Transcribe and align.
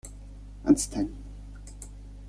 Отстань! 0.71 1.13